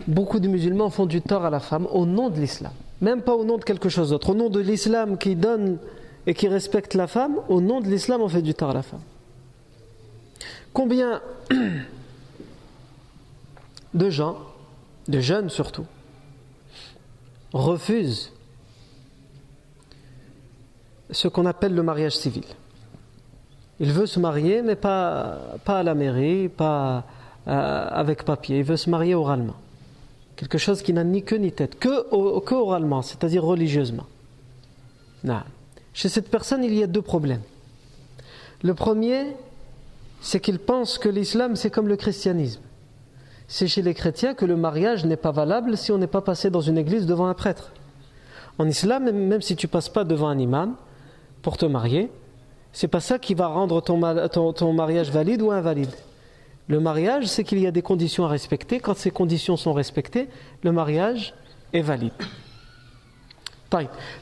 [0.07, 3.35] beaucoup de musulmans font du tort à la femme au nom de l'islam même pas
[3.35, 5.77] au nom de quelque chose d'autre, au nom de l'islam qui donne
[6.27, 8.81] et qui respecte la femme, au nom de l'islam on fait du tort à la
[8.81, 9.01] femme.
[10.75, 11.21] Combien
[13.93, 14.37] de gens,
[15.07, 15.85] de jeunes surtout,
[17.53, 18.33] refusent
[21.11, 22.43] ce qu'on appelle le mariage civil?
[23.79, 27.05] Il veut se marier, mais pas, pas à la mairie, pas
[27.47, 28.57] euh, avec papier.
[28.57, 29.55] Il veut se marier oralement.
[30.35, 32.13] Quelque chose qui n'a ni queue ni tête, que,
[32.53, 34.07] oralement, c'est-à-dire religieusement.
[35.93, 37.43] Chez cette personne, il y a deux problèmes.
[38.61, 39.37] Le premier,
[40.25, 42.61] c'est qu'il pense que l'islam, c'est comme le christianisme.
[43.47, 46.49] C'est chez les chrétiens que le mariage n'est pas valable si on n'est pas passé
[46.49, 47.71] dans une église devant un prêtre.
[48.57, 50.77] En islam, même si tu passes pas devant un imam
[51.43, 52.09] pour te marier,
[52.73, 55.93] c'est pas ça qui va rendre ton mariage valide ou invalide.
[56.69, 58.79] Le mariage, c'est qu'il y a des conditions à respecter.
[58.79, 60.27] Quand ces conditions sont respectées,
[60.63, 61.35] le mariage
[61.71, 62.13] est valide.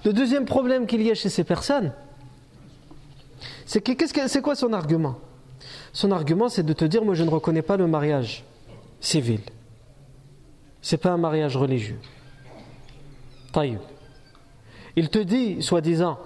[0.03, 1.93] Le deuxième problème qu'il y a chez ces personnes,
[3.65, 5.15] c'est que, c'est quoi son argument?
[5.91, 8.43] Son argument, c'est de te dire moi, je ne reconnais pas le mariage
[8.99, 9.41] civil.
[10.81, 11.99] C'est pas un mariage religieux.
[14.95, 16.17] Il te dit, soi-disant,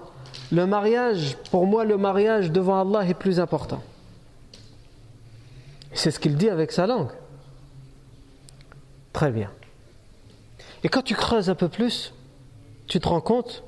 [0.52, 3.82] le mariage, pour moi, le mariage devant Allah est plus important.
[5.93, 7.12] C'est ce qu'il dit avec sa langue.
[9.13, 9.50] Très bien.
[10.84, 12.13] Et quand tu creuses un peu plus,
[12.88, 13.63] tu te rends compte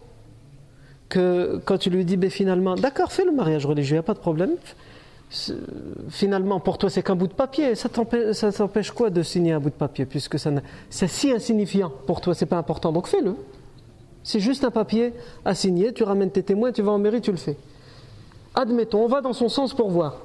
[1.10, 4.04] que quand tu lui dis ben, finalement, d'accord, fais le mariage religieux, il n'y a
[4.04, 4.52] pas de problème,
[6.10, 7.76] finalement, pour toi, c'est qu'un bout de papier.
[7.76, 12.34] Ça t'empêche quoi de signer un bout de papier Puisque c'est si insignifiant pour toi,
[12.34, 12.92] c'est pas important.
[12.92, 13.36] Donc fais-le.
[14.24, 15.14] C'est juste un papier
[15.46, 15.94] à signer.
[15.94, 17.58] Tu ramènes tes témoins, tu vas en mairie, tu le fais.
[18.56, 20.18] Admettons, on va dans son sens pour voir.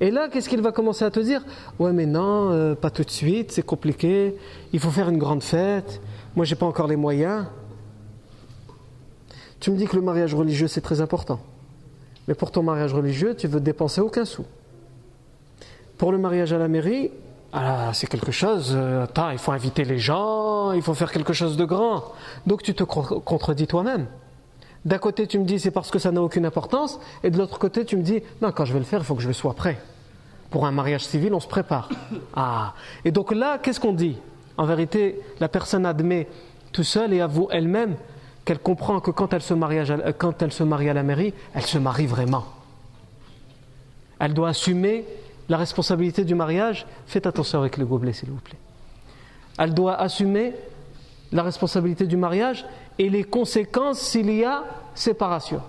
[0.00, 1.44] Et là, qu'est-ce qu'il va commencer à te dire?
[1.80, 4.36] Ouais, mais non, euh, pas tout de suite, c'est compliqué.
[4.72, 6.00] Il faut faire une grande fête.
[6.36, 7.46] Moi, j'ai pas encore les moyens.
[9.58, 11.40] Tu me dis que le mariage religieux, c'est très important.
[12.28, 14.44] Mais pour ton mariage religieux, tu veux dépenser aucun sou.
[15.96, 17.10] Pour le mariage à la mairie,
[17.54, 21.56] ah, c'est quelque chose, euh, il faut inviter les gens, il faut faire quelque chose
[21.56, 22.04] de grand.
[22.46, 24.06] Donc tu te contredis toi-même.
[24.84, 27.58] D'un côté, tu me dis c'est parce que ça n'a aucune importance, et de l'autre
[27.58, 29.54] côté, tu me dis non, quand je vais le faire, il faut que je sois
[29.54, 29.80] prêt.
[30.50, 31.88] Pour un mariage civil, on se prépare.
[32.36, 34.18] Ah, et donc là, qu'est-ce qu'on dit?
[34.58, 36.28] En vérité, la personne admet
[36.72, 37.96] tout seul et avoue elle-même
[38.48, 41.34] qu'elle comprend que quand elle, se marie à, quand elle se marie à la mairie,
[41.52, 42.46] elle se marie vraiment.
[44.18, 45.04] Elle doit assumer
[45.50, 46.86] la responsabilité du mariage.
[47.06, 48.56] Faites attention avec le gobelet, s'il vous plaît.
[49.58, 50.54] Elle doit assumer
[51.30, 52.64] la responsabilité du mariage
[52.98, 55.60] et les conséquences s'il y a séparation.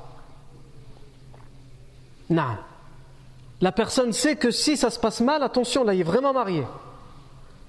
[2.29, 2.55] Non.
[3.59, 6.63] La personne sait que si ça se passe mal, attention, là, il est vraiment marié.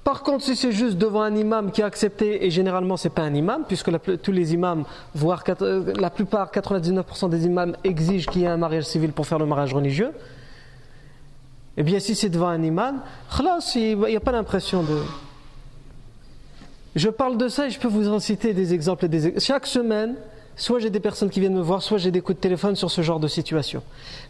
[0.05, 3.23] Par contre, si c'est juste devant un imam qui a accepté, et généralement c'est pas
[3.23, 3.91] un imam, puisque
[4.23, 4.85] tous les imams,
[5.15, 9.27] voire euh, la plupart, 99% des imams exigent qu'il y ait un mariage civil pour
[9.27, 10.13] faire le mariage religieux,
[11.77, 13.03] eh bien si c'est devant un imam,
[13.75, 14.99] il n'y a pas l'impression de...
[16.97, 19.07] Je parle de ça et je peux vous en citer des exemples.
[19.39, 20.17] Chaque semaine,
[20.57, 22.91] soit j'ai des personnes qui viennent me voir, soit j'ai des coups de téléphone sur
[22.91, 23.83] ce genre de situation.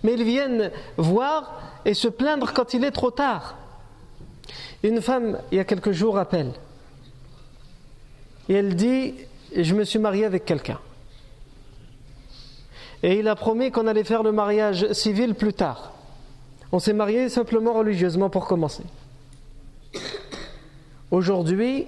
[0.03, 3.57] Mais ils viennent voir et se plaindre quand il est trop tard.
[4.83, 6.53] Une femme, il y a quelques jours, appelle.
[8.49, 9.15] Et elle dit
[9.57, 10.79] Je me suis mariée avec quelqu'un.
[13.03, 15.93] Et il a promis qu'on allait faire le mariage civil plus tard.
[16.73, 18.85] On s'est marié simplement religieusement pour commencer.
[21.11, 21.87] Aujourd'hui,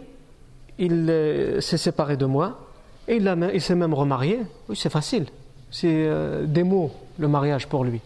[0.79, 2.59] il euh, s'est séparé de moi
[3.07, 4.41] et il, s'est même remarié.
[4.69, 5.27] Oui, c'est facile.
[5.71, 8.01] C'est euh, des mots, le mariage pour lui.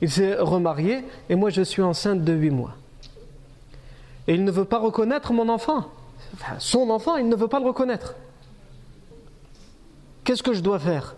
[0.00, 2.74] Il s'est remarié et moi je suis enceinte de huit mois.
[4.28, 5.86] Et il ne veut pas reconnaître mon enfant.
[6.58, 8.14] son enfant, il ne veut pas le reconnaître.
[10.22, 11.16] Qu'est-ce que je dois faire?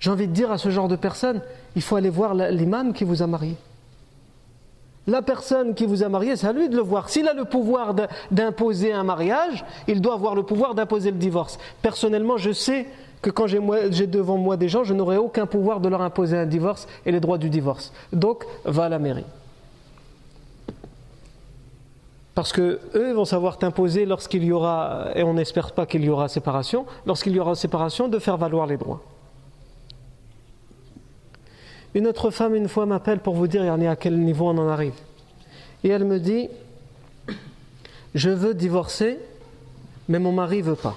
[0.00, 1.40] J'ai envie de dire à ce genre de personne,
[1.76, 3.56] il faut aller voir l'imam qui vous a marié.
[5.06, 7.08] La personne qui vous a marié, c'est à lui de le voir.
[7.08, 7.94] S'il a le pouvoir
[8.30, 11.58] d'imposer un mariage, il doit avoir le pouvoir d'imposer le divorce.
[11.80, 12.86] Personnellement, je sais
[13.22, 16.46] que quand j'ai devant moi des gens, je n'aurai aucun pouvoir de leur imposer un
[16.46, 17.92] divorce et les droits du divorce.
[18.12, 19.26] Donc, va à la mairie.
[22.34, 26.08] Parce que eux vont savoir t'imposer lorsqu'il y aura, et on n'espère pas qu'il y
[26.08, 29.02] aura séparation, lorsqu'il y aura séparation, de faire valoir les droits.
[31.94, 34.94] Une autre femme, une fois, m'appelle pour vous dire à quel niveau on en arrive.
[35.82, 36.48] Et elle me dit
[38.14, 39.18] Je veux divorcer,
[40.08, 40.96] mais mon mari ne veut pas.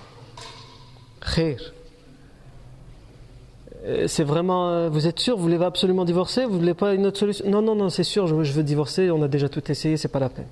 [3.86, 4.70] Euh, c'est vraiment.
[4.70, 7.50] Euh, vous êtes sûr Vous voulez absolument divorcer Vous voulez pas une autre solution?
[7.50, 10.20] Non, non, non, c'est sûr, je veux divorcer, on a déjà tout essayé, c'est pas
[10.20, 10.48] la peine.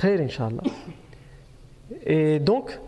[0.00, 0.62] Khair, Inch'Allah.
[2.06, 2.78] Et donc,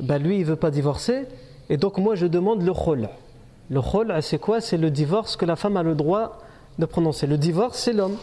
[0.00, 1.26] bah lui, il ne veut pas divorcer.
[1.70, 3.08] Et donc, moi, je demande le khol.
[3.70, 4.60] Le khol, c'est quoi?
[4.60, 6.38] C'est le divorce que la femme a le droit
[6.78, 7.26] de prononcer.
[7.26, 8.16] Le divorce, c'est l'homme.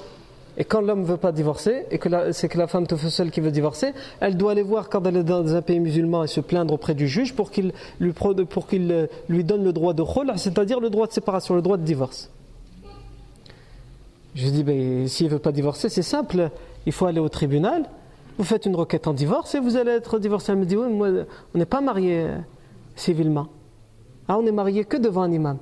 [0.58, 3.30] Et quand l'homme ne veut pas divorcer, et que c'est que la femme tout seule
[3.30, 6.28] qui veut divorcer, elle doit aller voir quand elle est dans un pays musulman et
[6.28, 9.08] se plaindre auprès du juge pour qu'il lui, euh,
[9.44, 12.30] donne le droit de khol, c'est-à-dire le droit de séparation, le droit de divorce.
[14.34, 16.50] Je dis, ben, s'il ne veut pas divorcer, c'est simple
[16.86, 17.86] il faut aller au tribunal,
[18.38, 20.52] vous faites une requête en divorce et vous allez être divorcé.
[20.52, 21.10] Elle me dit, oui, moi,
[21.54, 22.38] on n'est pas marié euh,
[22.96, 23.48] civilement.
[24.28, 25.58] Ah, on n'est marié que devant un imam.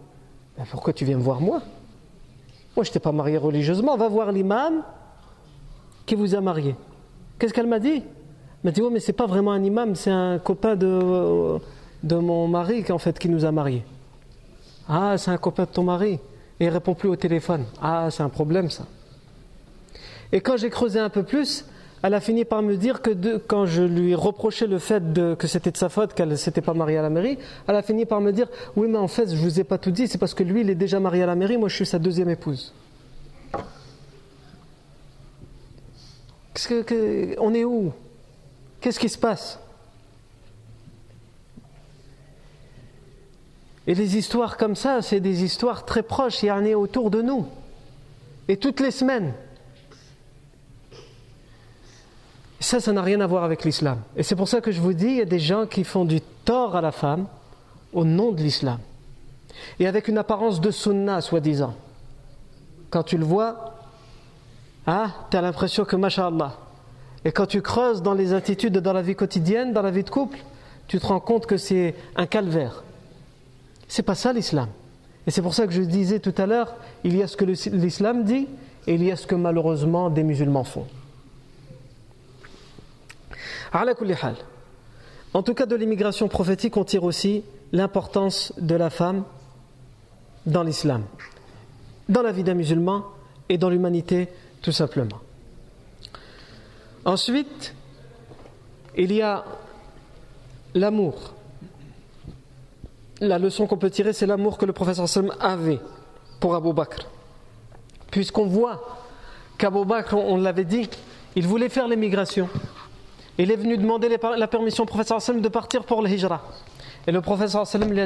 [0.58, 1.62] Ben, pourquoi tu viens me voir moi?
[2.76, 3.96] Moi, je t'ai pas marié religieusement.
[3.96, 4.84] Va voir l'imam
[6.06, 6.76] qui vous a marié.
[7.38, 7.98] Qu'est-ce qu'elle m'a dit?
[7.98, 8.04] Elle
[8.64, 11.60] m'a dit, oui, mais c'est pas vraiment un imam, c'est un copain de, euh,
[12.22, 13.84] mon mari en fait, qui nous a mariés.
[14.88, 16.20] Ah, c'est un copain de ton mari.
[16.60, 17.66] Et il répond plus au téléphone.
[17.82, 18.86] Ah, c'est un problème ça.
[20.34, 21.64] Et quand j'ai creusé un peu plus,
[22.02, 25.04] elle a fini par me dire que quand je lui reprochais le fait
[25.38, 27.84] que c'était de sa faute qu'elle ne s'était pas mariée à la mairie, elle a
[27.84, 30.18] fini par me dire Oui, mais en fait, je vous ai pas tout dit, c'est
[30.18, 32.30] parce que lui, il est déjà marié à la mairie, moi, je suis sa deuxième
[32.30, 32.74] épouse.
[36.68, 37.94] Que, on est où?
[38.82, 39.60] Qu'est-ce qui se passe?
[43.86, 47.12] Et les histoires comme ça, c'est des histoires très proches, il y en a autour
[47.12, 47.46] de nous.
[48.48, 49.34] Et toutes les semaines.
[52.64, 54.00] Ça, ça n'a rien à voir avec l'islam.
[54.16, 56.06] Et c'est pour ça que je vous dis, il y a des gens qui font
[56.06, 57.26] du tort à la femme
[57.92, 58.80] au nom de l'islam.
[59.82, 61.76] Et avec une apparence de sunna, soi-disant.
[62.90, 63.76] Quand tu le vois,
[64.88, 66.54] hein, tu as l'impression que, mashallah.
[67.26, 70.10] Et quand tu creuses dans les attitudes dans la vie quotidienne, dans la vie de
[70.10, 70.40] couple,
[70.88, 72.86] tu te rends compte que c'est un calvaire.
[73.90, 74.70] C'est pas ça l'islam.
[75.28, 77.44] Et c'est pour ça que je disais tout à l'heure, il y a ce que
[77.44, 78.48] l'islam dit
[78.88, 80.88] et il y a ce que malheureusement des musulmans font.
[85.34, 89.24] En tout cas, de l'immigration prophétique, on tire aussi l'importance de la femme
[90.46, 91.04] dans l'islam,
[92.08, 93.06] dans la vie d'un musulman
[93.50, 94.30] et dans l'humanité
[94.62, 95.20] tout simplement.
[97.06, 97.74] Ensuite,
[98.96, 99.44] il y a
[100.76, 101.34] l'amour.
[103.22, 105.80] La leçon qu'on peut tirer, c'est l'amour que le professeur Sallam avait
[106.40, 107.08] pour Abu Bakr.
[108.12, 109.00] Puisqu'on voit
[109.58, 110.90] qu'Abu Bakr, on l'avait dit,
[111.36, 112.48] il voulait faire l'émigration.
[113.38, 116.42] Il est venu demander la permission au professeur Sallam de partir pour le hijra.
[117.08, 118.00] Et le professeur Sallam lui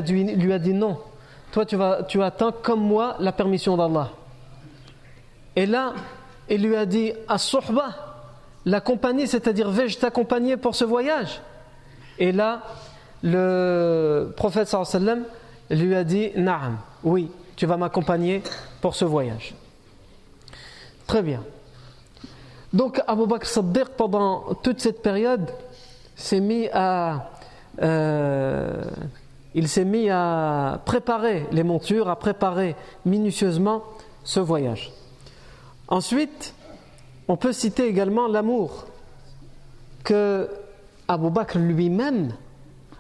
[0.54, 0.98] a dit, non.
[1.52, 4.10] Toi, tu, vas, tu attends comme moi la permission d'Allah.
[5.56, 5.94] Et là,
[6.50, 7.96] il lui a dit As-suhba,
[8.66, 11.42] la compagnie, c'est-à-dire vais-je t'accompagner pour ce voyage?
[12.20, 12.64] Et là,
[13.24, 15.24] le prophète sallam
[15.70, 18.44] lui a dit Naam, oui, tu vas m'accompagner
[18.82, 19.56] pour ce voyage.
[21.08, 21.42] Très bien.
[22.74, 25.50] Donc Abu Bakr Saddiq, pendant toute cette période,
[26.16, 27.32] s'est mis à.
[27.82, 28.84] Euh,
[29.54, 33.84] il s'est mis à préparer les montures, à préparer minutieusement
[34.24, 34.92] ce voyage.
[35.88, 36.54] Ensuite,
[37.28, 38.86] on peut citer également l'amour
[40.04, 40.50] que
[41.08, 42.34] Abu Bakr lui-même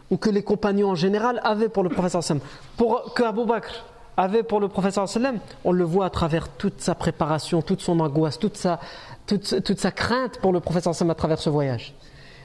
[0.09, 2.41] ou que les compagnons en général avaient pour le professeur sallam.
[2.77, 3.85] Pour que Abu Bakr
[4.17, 7.99] avait pour le professeur sallam, on le voit à travers toute sa préparation, toute son
[7.99, 8.79] angoisse, toute sa,
[9.27, 11.93] toute, toute sa crainte pour le professeur sallam à travers ce voyage.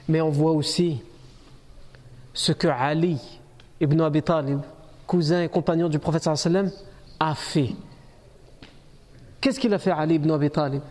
[0.07, 1.01] Mais on voit aussi
[2.33, 3.19] ce que Ali
[3.81, 4.59] ibn Abi Talib,
[5.07, 6.69] cousin et compagnon du professeur sallam,
[7.19, 7.71] a fait.
[9.41, 10.81] Qu'est-ce qu'il a fait Ali ibn Abi Talib?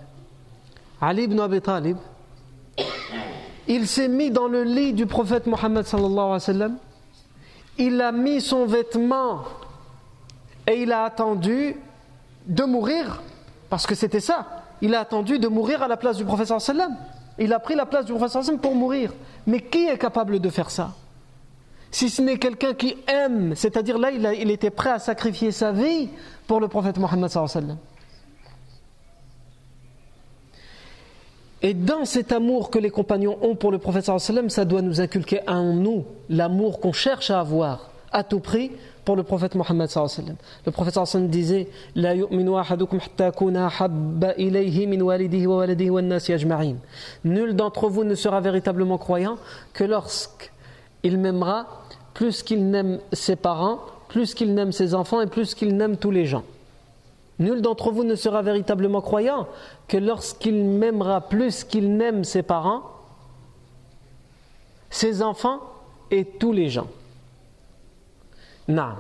[1.01, 1.97] Ali ibn Abi Talib,
[3.69, 6.73] il s'est mis dans le lit du prophète Mohammed sallallahu
[7.79, 9.45] il a mis son vêtement
[10.67, 11.77] et il a attendu
[12.47, 13.23] de mourir,
[13.69, 14.47] parce que c'était ça,
[14.81, 16.97] il a attendu de mourir à la place du wa sallam.
[17.39, 19.13] Il a pris la place du wa sallam pour mourir.
[19.47, 20.93] Mais qui est capable de faire ça?
[21.91, 26.09] Si ce n'est quelqu'un qui aime, c'est-à-dire là, il, était prêt à sacrifier sa vie
[26.47, 27.77] pour le prophète Mohammed sallam.
[31.65, 35.01] Et dans cet amour que les compagnons ont pour le prophète sallam, ça doit nous
[35.01, 38.73] inculquer en nous l'amour qu'on cherche à avoir à tout prix
[39.05, 39.89] pour le prophète Mohammed.
[40.67, 44.35] Le prophète disait La yu'minu habba.
[47.25, 49.37] Nul d'entre vous ne sera véritablement croyant
[49.73, 51.67] que lorsqu'il m'aimera
[52.15, 56.11] plus qu'il n'aime ses parents, plus qu'il n'aime ses enfants et plus qu'il n'aime tous
[56.11, 56.45] les gens.
[57.39, 59.49] Nul d'entre vous ne sera véritablement croyant
[59.89, 62.83] que lorsqu'il m'aimera plus qu'il n'aime ses parents,
[64.91, 65.61] ses enfants
[66.11, 66.87] et tous les gens.
[68.69, 68.95] Non.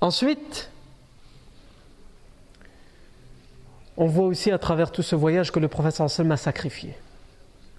[0.00, 0.70] Ensuite,
[3.96, 6.96] on voit aussi à travers tout ce voyage que le prophète seul m'a sacrifié.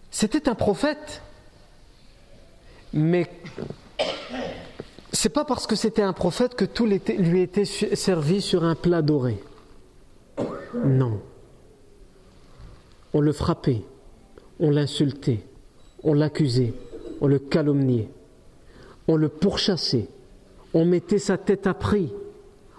[0.10, 1.22] C'était un prophète,
[2.92, 3.30] mais
[5.12, 9.02] c'est pas parce que c'était un prophète que tout lui était servi sur un plat
[9.02, 9.42] doré.
[10.74, 11.22] Non.
[13.14, 13.84] On le frappait,
[14.60, 15.46] on l'insultait,
[16.04, 16.74] on l'accusait,
[17.22, 18.10] on le calomniait,
[19.08, 20.08] on le pourchassait,
[20.74, 22.12] on mettait sa tête à prix,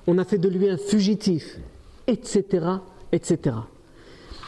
[0.06, 1.58] on a fait de lui un fugitif,
[2.06, 2.66] etc.,
[3.12, 3.56] etc.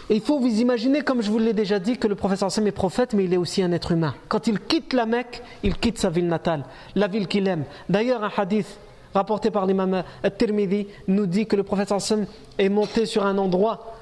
[0.09, 2.67] Et il faut vous imaginer, comme je vous l'ai déjà dit, que le professeur Sam
[2.67, 4.15] est prophète, mais il est aussi un être humain.
[4.29, 6.65] Quand il quitte la Mecque, il quitte sa ville natale,
[6.97, 7.65] la ville qu'il aime.
[7.89, 8.67] D'ailleurs, un hadith
[9.15, 12.27] rapporté par l'imam At-Tirmidhi nous dit que le professeur Sam
[12.59, 13.95] est monté sur un endroit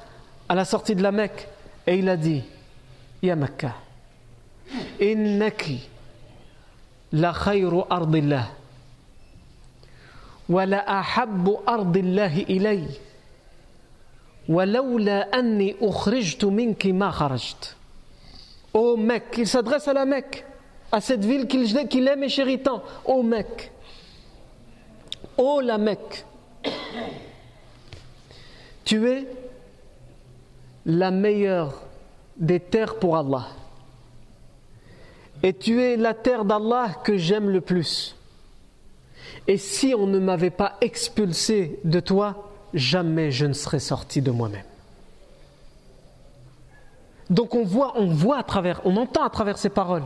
[0.48, 1.46] à la sortie de la Mecque
[1.86, 2.42] et il a dit
[3.22, 3.36] Ya
[4.70, 5.80] Mecca, innaki
[7.12, 8.48] la khayru ardillah
[10.48, 13.00] wa la ahabbu ardillahi ilayh
[18.72, 20.46] Oh Mecque, il s'adresse à la Mecque,
[20.90, 22.82] à cette ville qu'il aime et chérit tant.
[23.04, 23.70] Oh Mecque,
[25.36, 26.24] oh la Mecque,
[28.86, 29.26] tu es
[30.86, 31.82] la meilleure
[32.38, 33.48] des terres pour Allah.
[35.42, 38.16] Et tu es la terre d'Allah que j'aime le plus.
[39.46, 44.30] Et si on ne m'avait pas expulsé de toi, jamais je ne serai sorti de
[44.30, 44.64] moi-même.
[47.30, 50.04] Donc on voit, on voit à travers, on entend à travers ces paroles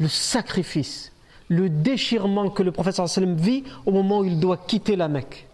[0.00, 1.12] le sacrifice,
[1.48, 5.46] le déchirement que le professeur sallam vit au moment où il doit quitter la Mecque.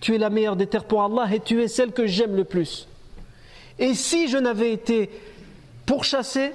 [0.00, 2.44] Tu es la meilleure des terres pour Allah et tu es celle que j'aime le
[2.44, 2.86] plus.
[3.78, 5.10] Et si je n'avais été
[5.86, 6.52] pourchassé,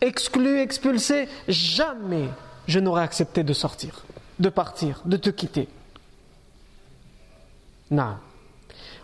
[0.00, 2.28] exclu, expulsé, jamais
[2.66, 4.04] je n'aurais accepté de sortir,
[4.38, 5.68] de partir, de te quitter.
[7.90, 8.16] Non.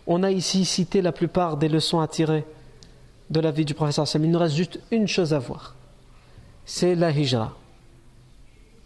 [0.06, 2.44] On a ici cité la plupart des leçons à tirer
[3.30, 5.74] de la vie du professeur Il nous reste juste une chose à voir.
[6.66, 7.54] C'est la hijra.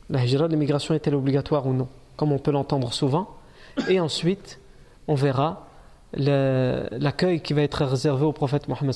[0.09, 3.37] La hijra, l'immigration est-elle obligatoire ou non Comme on peut l'entendre souvent.
[3.89, 4.61] Et ensuite,
[5.09, 5.67] on verra
[6.13, 8.95] l'accueil qui va être réservé au prophète Mohammed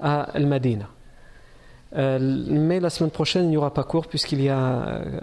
[0.00, 0.88] à Al-Madina.
[1.96, 5.20] Euh, mais la semaine prochaine, il n'y aura pas cours puisqu'il y a euh,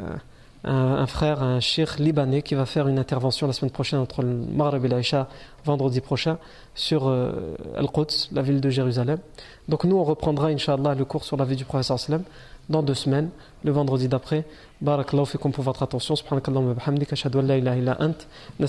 [0.64, 4.30] un, frère, un shir libanais qui va faire une intervention la semaine prochaine entre le
[4.30, 5.28] Maghreb et l'Aïcha
[5.64, 6.38] vendredi prochain
[6.74, 9.20] sur euh, Al-Quds, la ville de Jérusalem.
[9.68, 12.24] Donc nous, on reprendra, Inch'Allah, le cours sur la vie du prophète sallam
[12.68, 13.30] dans deux semaines,
[13.64, 14.44] le vendredi d'après.
[14.82, 16.16] Barakallahu fikum pour votre attention.
[16.16, 17.14] Subhanakallahu wa bihamdika.
[17.14, 18.28] Ashhadu an la ilaha illa ant.
[18.60, 18.66] Wa.